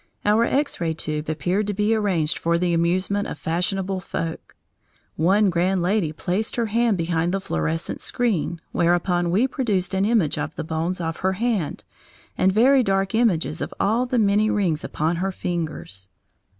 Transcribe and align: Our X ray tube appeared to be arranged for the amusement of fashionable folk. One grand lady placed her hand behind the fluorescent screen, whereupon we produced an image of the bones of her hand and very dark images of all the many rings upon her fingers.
Our 0.25 0.45
X 0.45 0.81
ray 0.81 0.93
tube 0.93 1.29
appeared 1.29 1.67
to 1.67 1.75
be 1.75 1.93
arranged 1.93 2.39
for 2.39 2.57
the 2.57 2.73
amusement 2.73 3.27
of 3.27 3.37
fashionable 3.37 3.99
folk. 3.99 4.55
One 5.15 5.51
grand 5.51 5.83
lady 5.83 6.11
placed 6.11 6.55
her 6.55 6.65
hand 6.65 6.97
behind 6.97 7.31
the 7.31 7.39
fluorescent 7.39 8.01
screen, 8.01 8.59
whereupon 8.71 9.29
we 9.29 9.45
produced 9.47 9.93
an 9.93 10.05
image 10.05 10.39
of 10.39 10.55
the 10.55 10.63
bones 10.63 10.99
of 10.99 11.17
her 11.17 11.33
hand 11.33 11.83
and 12.35 12.51
very 12.51 12.81
dark 12.81 13.13
images 13.13 13.61
of 13.61 13.75
all 13.79 14.07
the 14.07 14.17
many 14.17 14.49
rings 14.49 14.83
upon 14.83 15.17
her 15.17 15.31
fingers. 15.31 16.07